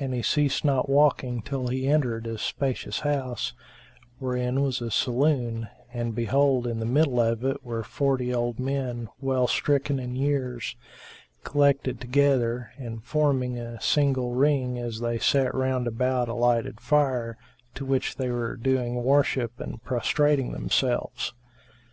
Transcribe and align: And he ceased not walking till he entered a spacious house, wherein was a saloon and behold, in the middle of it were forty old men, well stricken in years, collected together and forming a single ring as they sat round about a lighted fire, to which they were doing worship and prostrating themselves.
And 0.00 0.12
he 0.12 0.22
ceased 0.22 0.64
not 0.64 0.88
walking 0.88 1.40
till 1.40 1.68
he 1.68 1.86
entered 1.86 2.26
a 2.26 2.36
spacious 2.36 2.98
house, 3.06 3.52
wherein 4.18 4.60
was 4.60 4.80
a 4.80 4.90
saloon 4.90 5.68
and 5.94 6.16
behold, 6.16 6.66
in 6.66 6.80
the 6.80 6.84
middle 6.84 7.20
of 7.20 7.44
it 7.44 7.64
were 7.64 7.84
forty 7.84 8.34
old 8.34 8.58
men, 8.58 9.08
well 9.20 9.46
stricken 9.46 10.00
in 10.00 10.16
years, 10.16 10.74
collected 11.44 12.00
together 12.00 12.72
and 12.76 13.04
forming 13.04 13.56
a 13.56 13.80
single 13.80 14.32
ring 14.34 14.80
as 14.80 14.98
they 14.98 15.20
sat 15.20 15.54
round 15.54 15.86
about 15.86 16.26
a 16.28 16.34
lighted 16.34 16.80
fire, 16.80 17.36
to 17.76 17.84
which 17.84 18.16
they 18.16 18.30
were 18.32 18.56
doing 18.56 19.04
worship 19.04 19.60
and 19.60 19.84
prostrating 19.84 20.50
themselves. 20.50 21.34